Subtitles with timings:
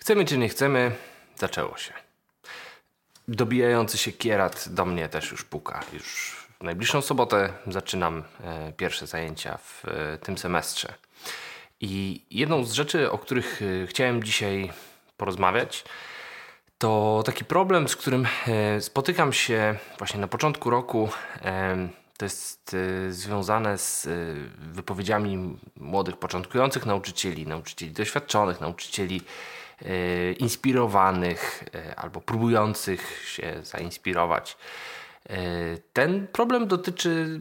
[0.00, 0.92] Chcemy czy nie chcemy,
[1.36, 1.92] zaczęło się.
[3.28, 5.80] Dobijający się kierat do mnie też już puka.
[5.92, 10.94] Już w najbliższą sobotę zaczynam e, pierwsze zajęcia w e, tym semestrze.
[11.80, 14.72] I jedną z rzeczy, o których e, chciałem dzisiaj
[15.16, 15.84] porozmawiać,
[16.78, 18.26] to taki problem, z którym
[18.80, 21.08] spotykam się właśnie na początku roku.
[22.20, 22.76] E, to jest
[23.08, 24.08] e, związane z
[24.58, 29.22] wypowiedziami młodych, początkujących nauczycieli, nauczycieli doświadczonych, nauczycieli
[30.38, 31.64] inspirowanych
[31.96, 34.56] albo próbujących się zainspirować.
[35.92, 37.40] Ten problem dotyczy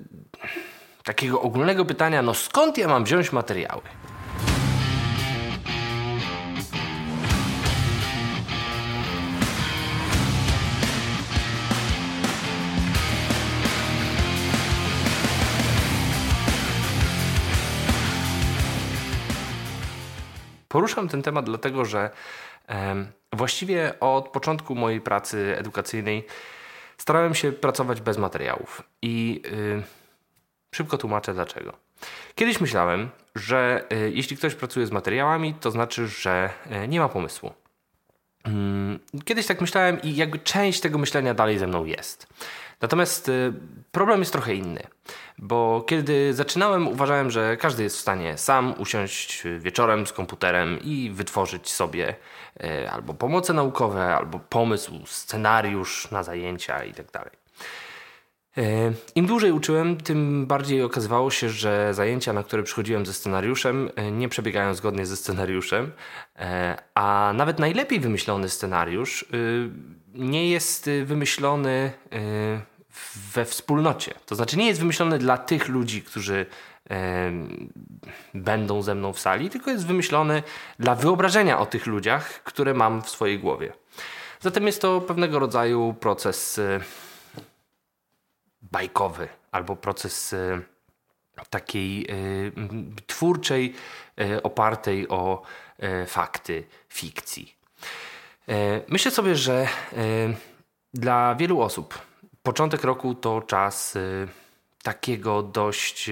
[1.04, 3.82] takiego ogólnego pytania: no skąd ja mam wziąć materiały?
[20.70, 22.10] Poruszam ten temat dlatego, że
[23.34, 26.26] właściwie od początku mojej pracy edukacyjnej
[26.98, 28.84] starałem się pracować bez materiałów.
[29.02, 29.84] I y,
[30.76, 31.74] szybko tłumaczę dlaczego.
[32.36, 36.50] Kiedyś myślałem, że y, jeśli ktoś pracuje z materiałami, to znaczy, że
[36.84, 37.54] y, nie ma pomysłu.
[38.44, 42.28] Mm, kiedyś tak myślałem i jakby część tego myślenia dalej ze mną jest.
[42.82, 43.54] Natomiast y,
[43.92, 44.84] problem jest trochę inny,
[45.38, 51.12] bo kiedy zaczynałem, uważałem, że każdy jest w stanie sam usiąść wieczorem z komputerem i
[51.14, 52.16] wytworzyć sobie
[52.64, 57.10] y, albo pomoce naukowe, albo pomysł, scenariusz na zajęcia itd.
[57.12, 57.32] Tak
[58.58, 63.90] y, Im dłużej uczyłem, tym bardziej okazywało się, że zajęcia, na które przychodziłem ze scenariuszem,
[64.12, 65.92] nie przebiegają zgodnie ze scenariuszem,
[66.96, 69.26] a nawet najlepiej wymyślony scenariusz
[70.14, 71.92] nie jest wymyślony
[73.34, 74.14] we wspólnocie.
[74.26, 76.46] To znaczy nie jest wymyślony dla tych ludzi, którzy
[78.34, 80.44] będą ze mną w sali, tylko jest wymyślony
[80.80, 83.74] dla wyobrażenia o tych ludziach, które mam w swojej głowie.
[84.40, 86.80] Zatem jest to pewnego rodzaju proces e,
[88.62, 90.36] bajkowy albo proces
[91.50, 92.08] takiej
[93.08, 93.74] twórczej,
[94.44, 95.42] opartej o
[96.08, 97.59] fakty fikcji.
[98.88, 99.68] Myślę sobie, że
[100.94, 102.00] dla wielu osób
[102.44, 104.28] początek roku to czas y,
[104.84, 106.10] takiego dość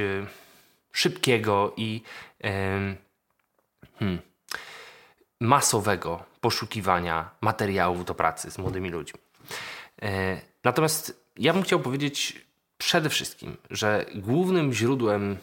[0.92, 2.02] szybkiego i
[2.42, 2.98] hmm,
[5.40, 9.20] masowego poszukiwania materiałów do pracy z młodymi ludźmi.
[10.02, 12.46] E, natomiast ja bym chciał powiedzieć
[12.78, 15.38] przede wszystkim, że głównym źródłem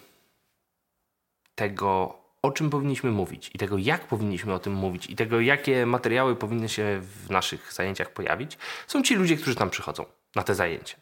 [1.54, 5.86] tego, o czym powinniśmy mówić i tego, jak powinniśmy o tym mówić i tego, jakie
[5.86, 10.54] materiały powinny się w naszych zajęciach pojawić, są ci ludzie, którzy tam przychodzą na te
[10.54, 10.96] zajęcie.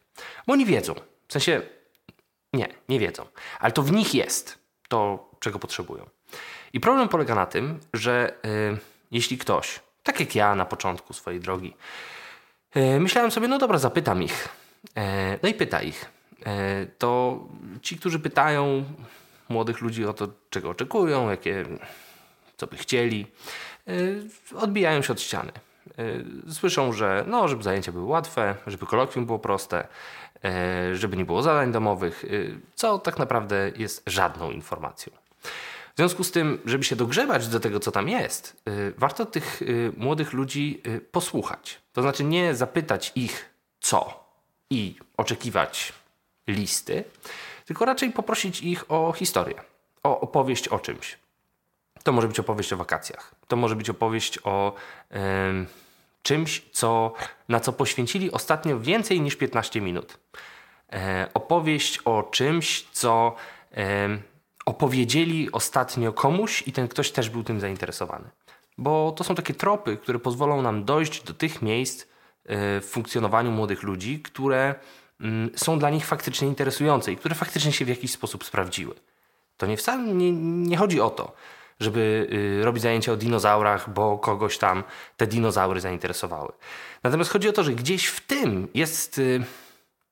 [0.47, 0.94] Bo oni wiedzą.
[1.28, 1.62] W sensie,
[2.52, 3.26] nie, nie wiedzą.
[3.60, 4.58] Ale to w nich jest
[4.88, 6.10] to, czego potrzebują.
[6.72, 8.78] I problem polega na tym, że y,
[9.10, 11.75] jeśli ktoś, tak jak ja na początku swojej drogi,
[12.76, 14.48] y, myślałem sobie, no dobra, zapytam ich.
[14.84, 16.10] Y, no i pyta ich.
[16.98, 17.41] to
[17.82, 18.84] ci, którzy pytają
[19.52, 21.64] młodych ludzi o to, czego oczekują, jakie,
[22.56, 23.26] co by chcieli,
[24.54, 25.52] odbijają się od ściany.
[25.98, 29.88] Y, słyszą, że no, żeby zajęcia były łatwe, żeby kolokwium było proste,
[30.90, 35.12] y, żeby nie było zadań domowych, y, co tak naprawdę jest żadną informacją.
[35.94, 38.62] W związku z tym, żeby się dogrzebać do tego, co tam jest,
[38.98, 39.60] warto tych
[39.96, 41.80] młodych ludzi posłuchać.
[41.92, 44.24] To znaczy nie zapytać ich co
[44.70, 45.92] i oczekiwać
[46.46, 47.04] listy,
[47.64, 49.62] tylko raczej poprosić ich o historię,
[50.02, 51.18] o opowieść o czymś.
[52.02, 53.34] To może być opowieść o wakacjach.
[53.48, 54.74] To może być opowieść o
[56.22, 57.12] czymś, co,
[57.48, 60.18] na co poświęcili ostatnio więcej niż 15 minut.
[60.92, 63.34] E, opowieść o czymś, co
[63.76, 64.08] e,
[64.66, 68.24] opowiedzieli ostatnio komuś i ten ktoś też był tym zainteresowany.
[68.78, 72.06] Bo to są takie tropy, które pozwolą nam dojść do tych miejsc e,
[72.80, 74.74] w funkcjonowaniu młodych ludzi, które
[75.56, 78.94] są dla nich faktycznie interesujące i które faktycznie się w jakiś sposób sprawdziły.
[79.56, 81.32] To nie wcale nie, nie chodzi o to,
[81.80, 82.28] żeby
[82.60, 84.84] y, robić zajęcia o dinozaurach, bo kogoś tam
[85.16, 86.52] te dinozaury zainteresowały.
[87.02, 89.44] Natomiast chodzi o to, że gdzieś w tym jest y,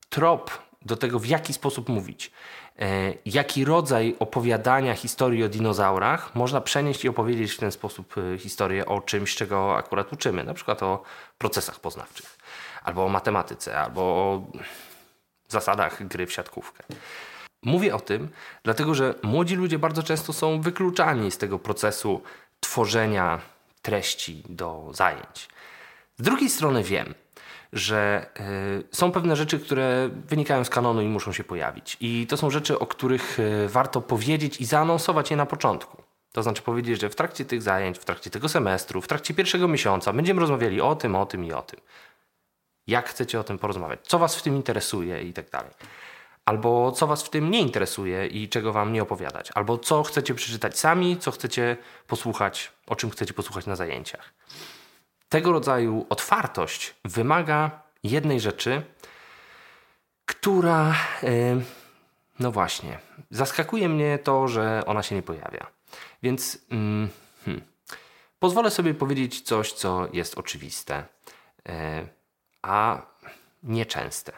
[0.09, 0.51] trop
[0.83, 2.31] do tego, w jaki sposób mówić.
[2.79, 8.39] E, jaki rodzaj opowiadania historii o dinozaurach można przenieść i opowiedzieć w ten sposób y,
[8.39, 11.03] historię o czymś, czego akurat uczymy, na przykład o
[11.39, 12.39] procesach poznawczych,
[12.83, 14.43] albo o matematyce, albo o
[15.53, 16.85] zasadach gry w siatkówkę.
[17.63, 18.29] Mówię o tym,
[18.63, 22.23] dlatego że młodzi ludzie bardzo często są wykluczani z tego procesu
[22.61, 23.41] tworzenia
[23.83, 25.49] treści do zajęć.
[26.19, 27.15] Z drugiej strony wiem,
[27.73, 28.27] że
[28.91, 31.97] y, są pewne rzeczy, które wynikają z kanonu i muszą się pojawić.
[32.01, 36.03] I to są rzeczy, o których y, warto powiedzieć i zaanonsować je na początku.
[36.33, 39.69] To znaczy powiedzieć, że w trakcie tych zajęć, w trakcie tego semestru, w trakcie pierwszego
[39.69, 41.81] miesiąca będziemy rozmawiali o tym, o tym i o tym.
[42.91, 44.01] Jak chcecie o tym porozmawiać?
[44.03, 45.71] Co Was w tym interesuje i tak dalej.
[46.45, 49.51] Albo co Was w tym nie interesuje i czego Wam nie opowiadać.
[49.55, 51.77] Albo co chcecie przeczytać sami, co chcecie
[52.07, 54.35] posłuchać, o czym chcecie posłuchać na zajęciach.
[55.29, 58.83] Tego rodzaju otwartość wymaga jednej rzeczy,
[60.27, 60.95] która,
[62.39, 62.99] no właśnie,
[63.31, 65.67] zaskakuje mnie to, że ona się nie pojawia.
[66.23, 67.09] Więc mm,
[67.45, 67.63] hmm,
[68.39, 71.05] pozwolę sobie powiedzieć coś, co jest oczywiste,
[71.69, 72.20] e,
[72.63, 73.03] a
[73.63, 74.33] nieczęste.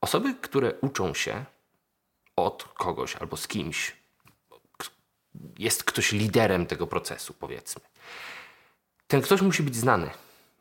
[0.00, 1.44] Osoby, które uczą się
[2.36, 3.96] od kogoś albo z kimś,
[5.58, 7.82] jest ktoś liderem tego procesu, powiedzmy.
[9.06, 10.10] Ten ktoś musi być znany.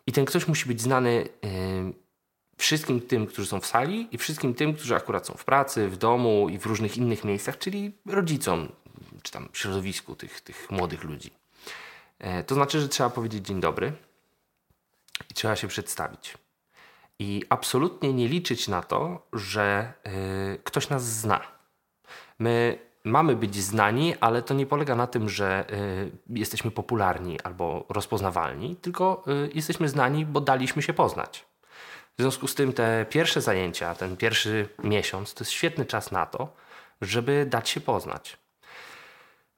[0.07, 1.93] I ten ktoś musi być znany yy,
[2.57, 5.97] wszystkim tym, którzy są w sali i wszystkim tym, którzy akurat są w pracy, w
[5.97, 8.71] domu i w różnych innych miejscach, czyli rodzicom,
[9.23, 11.31] czy tam środowisku tych, tych młodych ludzi.
[12.19, 13.93] Yy, to znaczy, że trzeba powiedzieć dzień dobry
[15.37, 16.37] trzeba się przedstawić.
[17.19, 21.41] I absolutnie nie liczyć na to, że yy, ktoś nas zna.
[22.39, 27.85] My mamy być znani, ale to nie polega na tym, że y, jesteśmy popularni albo
[27.89, 31.45] rozpoznawalni, tylko y, jesteśmy znani, bo daliśmy się poznać.
[32.17, 36.25] W związku z tym te pierwsze zajęcia, ten pierwszy miesiąc to jest świetny czas na
[36.25, 36.53] to,
[37.01, 38.37] żeby dać się poznać.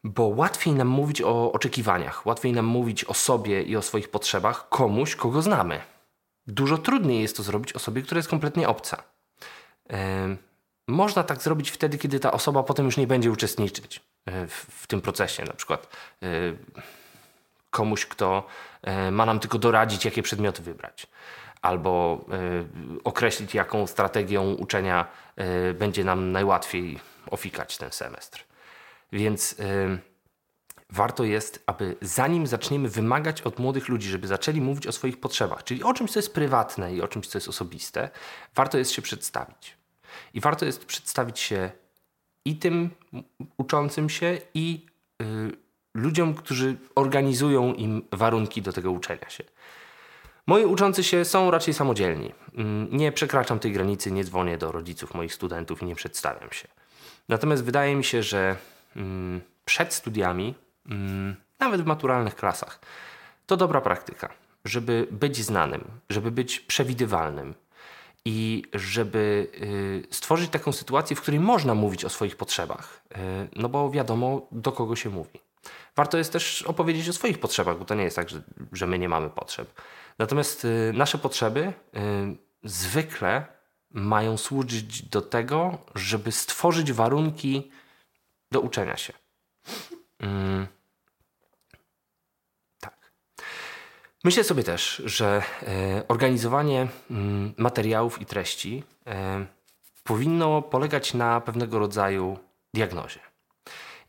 [0.03, 4.69] Bo łatwiej nam mówić o oczekiwaniach, łatwiej nam mówić o sobie i o swoich potrzebach
[4.69, 5.81] komuś, kogo znamy.
[6.47, 9.03] Dużo trudniej jest to zrobić osobie, która jest kompletnie obca.
[10.87, 15.01] Można tak zrobić wtedy, kiedy ta osoba potem już nie będzie uczestniczyć e, w, tym
[15.01, 15.43] procesie.
[15.43, 15.87] Na przykład
[16.23, 16.57] y,
[17.69, 18.47] komuś, kto
[19.07, 21.07] y, ma nam tylko doradzić, jakie przedmioty wybrać,
[21.61, 22.25] albo
[23.03, 25.05] określić, jaką strategią uczenia
[25.73, 26.99] będzie nam najłatwiej
[27.31, 28.48] ofikać ten semestr.
[29.11, 29.55] Więc
[30.89, 35.63] warto jest, aby zanim zaczniemy wymagać od młodych ludzi, żeby zaczęli mówić o swoich potrzebach,
[35.63, 38.09] czyli o czymś, co jest prywatne i o czymś, co jest osobiste,
[38.55, 39.77] warto jest się przedstawić.
[40.33, 41.71] I warto jest przedstawić się
[42.45, 42.89] i tym
[43.57, 44.85] uczącym się, i
[45.21, 45.25] y,
[45.93, 49.43] ludziom, którzy organizują im warunki do tego uczenia się.
[50.47, 52.33] Moi uczący się są raczej samodzielni.
[52.55, 56.67] Mm, nie przekraczam tej granicy, nie dzwonię do rodziców moich studentów i nie przedstawiam się.
[57.29, 58.55] Natomiast wydaje mi się, że
[59.65, 60.55] przed studiami,
[60.85, 62.79] mm, nawet w maturalnych klasach,
[63.45, 64.29] to dobra praktyka,
[64.65, 67.53] żeby być znanym, żeby być przewidywalnym,
[68.25, 69.47] i żeby
[70.11, 73.15] y, stworzyć taką sytuację, w której można mówić o swoich potrzebach, y,
[73.55, 75.39] no bo wiadomo, do kogo się mówi.
[75.95, 78.41] Warto jest też opowiedzieć o swoich potrzebach, bo to nie jest tak, że,
[78.71, 79.81] że my nie mamy potrzeb.
[80.19, 81.73] Natomiast y, nasze potrzeby
[82.63, 83.45] zwykle
[83.91, 87.71] mają służyć do tego, żeby stworzyć warunki
[88.51, 89.13] do uczenia się.
[90.19, 90.67] Mm.
[94.23, 99.45] Myślę sobie też, że e, organizowanie mm, materiałów i treści e,
[100.03, 102.37] powinno polegać na pewnego rodzaju
[102.73, 103.19] diagnozie.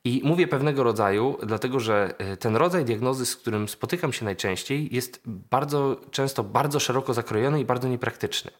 [0.04, 4.88] I mówię pewnego rodzaju, dlatego że e, ten rodzaj diagnozy, z którym spotykam się najczęściej,
[4.94, 8.50] jest bardzo często bardzo szeroko zakrojony i bardzo niepraktyczny.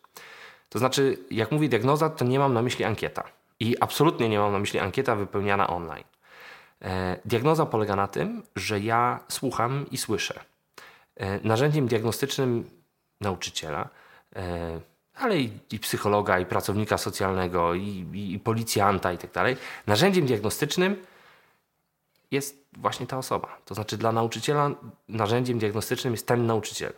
[0.69, 3.40] To znaczy, jak mówię diagnoza, to nie mam na myśli ankieta.
[3.61, 6.05] I absolutnie nie mam na myśli ankieta wypełniana online.
[7.25, 10.41] Diagnoza polega na tym, że ja słucham i słyszę.
[11.17, 12.71] E, narzędziem diagnostycznym
[13.21, 13.89] nauczyciela,
[14.37, 14.81] e,
[15.15, 19.57] ale i, i psychologa, i pracownika socjalnego, i, i, i policjanta, i tak dalej.
[19.87, 21.07] Narzędziem diagnostycznym
[22.31, 23.59] jest właśnie ta osoba.
[23.65, 24.71] To znaczy, dla nauczyciela
[25.09, 26.93] narzędziem diagnostycznym jest ten nauczyciel.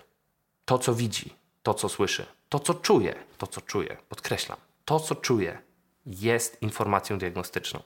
[0.65, 5.15] To, co widzi, to, co słyszy, to, co czuje, to, co czuje, podkreślam, to, co
[5.15, 5.59] czuje,
[6.07, 7.83] jest informacją diagnostyczną.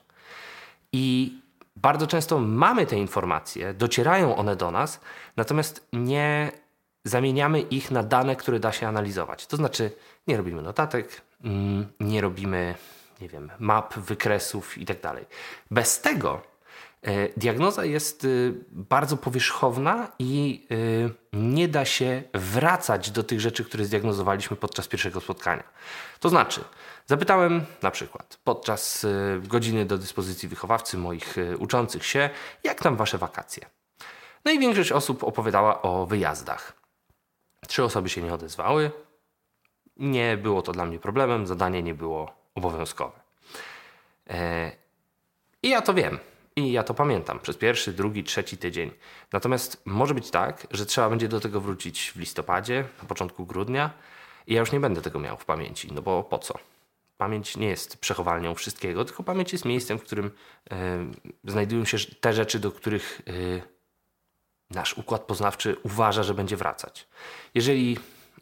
[0.93, 1.37] I
[1.75, 4.99] bardzo często mamy te informacje, docierają one do nas,
[5.35, 6.51] natomiast nie
[7.03, 9.47] zamieniamy ich na dane, które da się analizować.
[9.47, 9.91] To znaczy,
[10.27, 12.75] nie robimy notatek, mm, nie robimy,
[13.21, 15.01] nie wiem, map, wykresów itd.
[15.01, 15.25] Tak
[15.71, 16.41] Bez tego
[17.01, 21.09] e, diagnoza jest y, bardzo powierzchowna i y,
[21.53, 25.63] nie da się wracać do tych rzeczy, które zdiagnozowaliśmy podczas pierwszego spotkania.
[26.19, 26.63] To znaczy,
[27.07, 32.29] Zapytałem na przykład podczas y, godziny do dyspozycji wychowawcy moich y, uczących się,
[32.63, 33.65] jak tam wasze wakacje.
[34.45, 36.73] No i większość osób opowiadała o wyjazdach.
[37.67, 38.91] Trzy osoby się nie odezwały.
[39.97, 43.19] Nie było to dla mnie problemem, zadanie nie było obowiązkowe.
[44.29, 44.71] E,
[45.63, 46.19] I ja to wiem.
[46.57, 48.91] I ja to pamiętam przez pierwszy, drugi, trzeci tydzień.
[49.31, 53.91] Natomiast może być tak, że trzeba będzie do tego wrócić w listopadzie, na początku grudnia.
[54.47, 56.53] I ja już nie będę tego miał w pamięci, no bo po co?
[57.17, 60.31] Pamięć nie jest przechowalnią wszystkiego, tylko pamięć jest miejscem, w którym y,
[61.43, 63.61] znajdują się te rzeczy, do których y,
[64.69, 67.07] nasz układ poznawczy uważa, że będzie wracać.
[67.53, 67.97] Jeżeli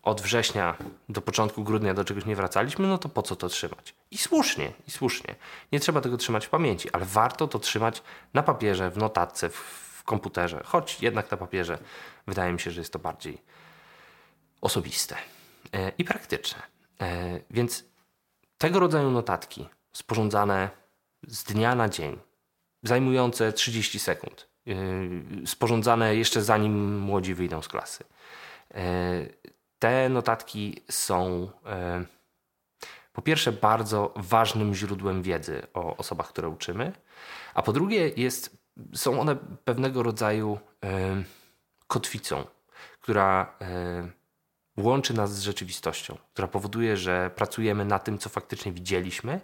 [0.06, 0.76] od września
[1.10, 3.96] do początku grudnia do czegoś nie wracaliśmy, no to po co to trzymać?
[4.12, 5.36] I słusznie, i słusznie.
[5.72, 9.86] Nie trzeba tego trzymać w pamięci, ale warto to trzymać na papierze, w notatce, w,
[10.06, 11.78] komputerze, choć jednak na papierze
[12.28, 13.42] wydaje mi się, że jest to bardziej
[14.62, 15.16] osobiste
[15.74, 16.62] e, i praktyczne.
[17.02, 17.86] E, więc
[18.58, 20.70] tego rodzaju notatki sporządzane
[21.28, 22.20] z dnia na dzień,
[22.84, 24.74] zajmujące 30 sekund, e,
[25.48, 28.04] sporządzane jeszcze zanim młodzi wyjdą z klasy.
[29.80, 31.50] Te notatki są
[33.14, 36.94] po pierwsze bardzo ważnym źródłem wiedzy o osobach, które uczymy,
[37.54, 38.58] a po drugie jest,
[38.94, 40.60] są one pewnego rodzaju
[41.88, 42.46] kotwicą,
[43.02, 43.58] która
[44.78, 49.42] łączy nas z rzeczywistością, która powoduje, że pracujemy na tym, co faktycznie widzieliśmy,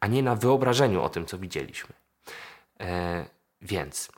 [0.00, 1.94] a nie na wyobrażeniu o tym, co widzieliśmy.
[2.80, 3.26] E,
[3.60, 4.08] więc,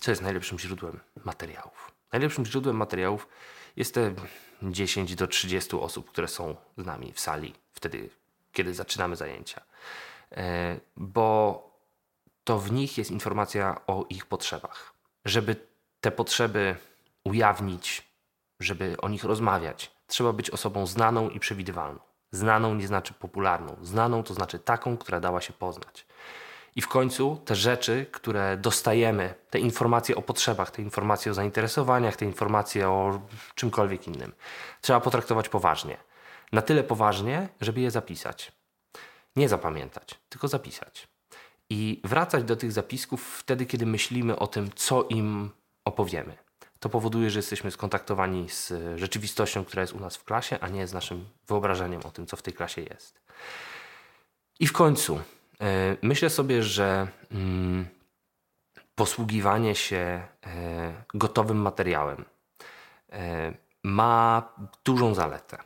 [0.00, 1.92] co jest najlepszym źródłem materiałów?
[2.12, 3.28] Najlepszym źródłem materiałów
[3.76, 4.14] jest te
[4.62, 8.10] 10 do 30 osób, które są z nami w sali wtedy,
[8.52, 9.60] kiedy zaczynamy zajęcia.
[10.32, 11.62] E, bo
[12.44, 14.92] to w nich jest informacja o ich potrzebach.
[15.24, 15.56] Żeby
[16.00, 16.76] te potrzeby
[17.24, 18.08] ujawnić,
[18.60, 22.00] żeby o nich rozmawiać, trzeba być osobą znaną i przewidywalną.
[22.30, 23.76] Znaną nie znaczy popularną.
[23.82, 26.06] Znaną to znaczy taką, która dała się poznać.
[26.76, 32.16] I w końcu te rzeczy, które dostajemy, te informacje o potrzebach, te informacje o zainteresowaniach,
[32.16, 33.20] te informacje o
[33.54, 34.32] czymkolwiek innym,
[34.80, 35.96] trzeba potraktować poważnie.
[36.52, 38.52] Na tyle poważnie, żeby je zapisać.
[39.36, 41.08] Nie zapamiętać, tylko zapisać.
[41.70, 45.50] I wracać do tych zapisków wtedy, kiedy myślimy o tym, co im
[45.84, 46.46] opowiemy
[46.80, 50.86] to powoduje, że jesteśmy skontaktowani z rzeczywistością, która jest u nas w klasie, a nie
[50.86, 53.20] z naszym wyobrażeniem o tym, co w tej klasie jest.
[54.60, 55.20] I w końcu
[56.02, 57.86] myślę sobie, że mm,
[58.94, 62.24] posługiwanie się e, gotowym materiałem
[63.12, 64.48] e, ma
[64.84, 65.58] dużą zaletę.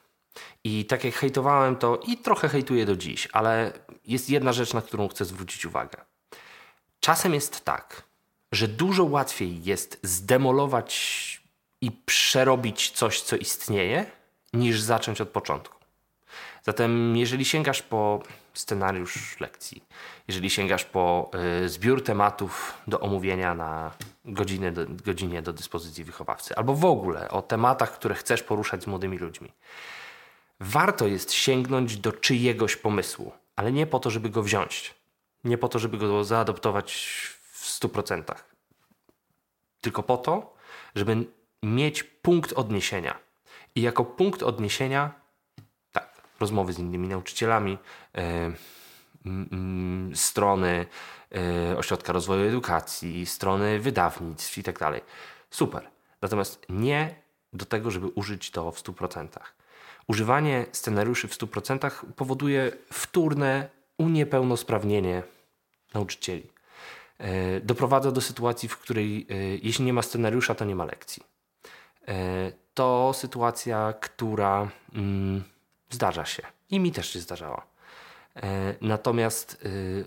[0.64, 3.72] I tak jak hejtowałem to i trochę hejtuję do dziś, ale
[4.04, 5.98] jest jedna rzecz, na którą chcę zwrócić uwagę.
[7.00, 8.02] Czasem jest tak,
[8.52, 11.40] że dużo łatwiej jest zdemolować
[11.80, 14.06] i przerobić coś, co istnieje,
[14.52, 15.78] niż zacząć od początku.
[16.62, 18.22] Zatem, jeżeli sięgasz po
[18.54, 19.84] scenariusz lekcji,
[20.28, 21.30] jeżeli sięgasz po
[21.64, 23.92] y, zbiór tematów do omówienia na
[24.24, 28.86] godzinę do, godzinie do dyspozycji wychowawcy, albo w ogóle o tematach, które chcesz poruszać z
[28.86, 29.52] młodymi ludźmi,
[30.60, 34.94] warto jest sięgnąć do czyjegoś pomysłu, ale nie po to, żeby go wziąć,
[35.44, 37.10] nie po to, żeby go zaadoptować
[37.54, 38.34] 100%.
[39.80, 40.54] Tylko po to,
[40.94, 41.26] żeby
[41.62, 43.18] mieć punkt odniesienia.
[43.74, 45.10] I jako punkt odniesienia,
[45.92, 47.78] tak, rozmowy z innymi nauczycielami,
[50.14, 50.86] strony
[51.34, 55.00] e, Ośrodka Rozwoju Edukacji, strony wydawnictw i tak dalej.
[55.50, 55.90] Super.
[56.22, 57.14] Natomiast nie
[57.52, 59.28] do tego, żeby użyć to w 100%.
[60.06, 65.22] Używanie scenariuszy w 100% powoduje wtórne uniepełnosprawnienie
[65.94, 66.50] nauczycieli.
[67.18, 71.22] E, doprowadza do sytuacji, w której e, jeśli nie ma scenariusza, to nie ma lekcji.
[72.08, 75.44] E, to sytuacja, która mm,
[75.90, 77.69] zdarza się i mi też się zdarzała.
[78.80, 79.64] Natomiast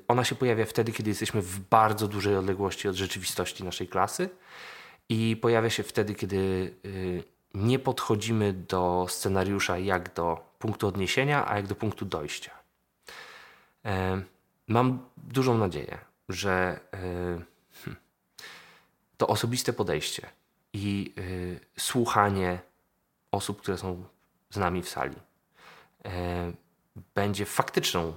[0.07, 4.29] ona się pojawia wtedy, kiedy jesteśmy w bardzo dużej odległości od rzeczywistości naszej klasy
[5.09, 6.73] i pojawia się wtedy, kiedy
[7.53, 12.51] nie podchodzimy do scenariusza jak do punktu odniesienia, a jak do punktu dojścia.
[14.67, 15.97] Mam dużą nadzieję,
[16.29, 16.79] że
[17.87, 17.95] yy,
[19.17, 20.29] to osobiste podejście
[20.73, 21.13] i
[21.77, 22.59] słuchanie
[23.31, 24.03] osób, które są
[24.49, 25.15] z nami w sali,
[26.03, 26.11] yy,
[27.15, 28.15] będzie faktyczną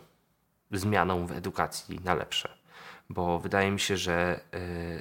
[0.72, 2.58] zmianą w edukacji na lepsze.
[3.10, 4.40] Bo wydaje mi się, że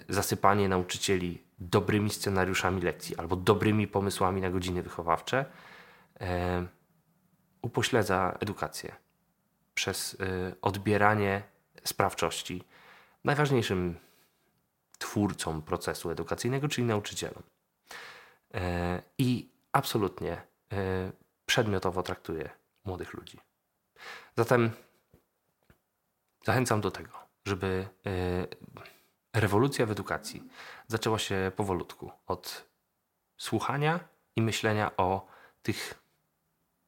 [0.10, 5.46] zasypanie nauczycieli dobrymi scenariuszami lekcji albo dobrymi pomysłami na godziny wychowawcze
[7.62, 8.96] upośledza edukację
[9.74, 10.17] przez
[10.62, 11.44] odbieranie
[11.84, 12.63] sprawczości
[13.24, 13.96] najważniejszym
[14.98, 17.44] twórcą procesu edukacyjnego, czyli nauczycielem.
[18.53, 20.41] E, I absolutnie
[21.46, 22.50] przedmiotowo traktuje
[22.86, 23.39] młodych ludzi.
[24.37, 24.71] Zatem
[26.45, 27.09] zachęcam do tego,
[27.45, 30.43] żeby e, rewolucja w edukacji
[30.87, 32.65] zaczęła się powolutku od
[33.37, 33.99] słuchania
[34.35, 35.27] i myślenia o
[35.63, 35.93] tych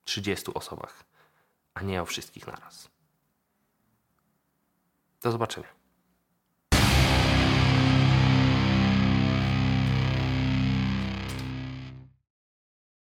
[0.04, 1.04] 30 osobach,
[1.74, 2.90] a nie o wszystkich naraz.
[5.22, 5.77] Do zobaczenia.